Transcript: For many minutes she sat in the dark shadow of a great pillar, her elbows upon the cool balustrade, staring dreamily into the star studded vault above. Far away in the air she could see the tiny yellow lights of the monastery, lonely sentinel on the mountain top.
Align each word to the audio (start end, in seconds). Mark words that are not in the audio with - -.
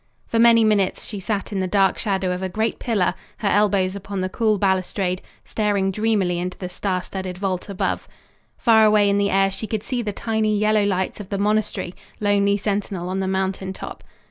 For 0.25 0.39
many 0.39 0.63
minutes 0.63 1.05
she 1.05 1.19
sat 1.19 1.51
in 1.51 1.59
the 1.59 1.67
dark 1.67 1.99
shadow 1.99 2.31
of 2.31 2.41
a 2.41 2.49
great 2.49 2.79
pillar, 2.79 3.13
her 3.37 3.47
elbows 3.49 3.95
upon 3.95 4.21
the 4.21 4.29
cool 4.29 4.57
balustrade, 4.57 5.21
staring 5.45 5.91
dreamily 5.91 6.39
into 6.39 6.57
the 6.57 6.69
star 6.69 7.03
studded 7.03 7.37
vault 7.37 7.69
above. 7.69 8.07
Far 8.57 8.83
away 8.83 9.11
in 9.11 9.19
the 9.19 9.29
air 9.29 9.51
she 9.51 9.67
could 9.67 9.83
see 9.83 10.01
the 10.01 10.11
tiny 10.11 10.57
yellow 10.57 10.85
lights 10.85 11.19
of 11.19 11.29
the 11.29 11.37
monastery, 11.37 11.93
lonely 12.19 12.57
sentinel 12.57 13.09
on 13.09 13.19
the 13.19 13.27
mountain 13.27 13.73
top. 13.73 14.03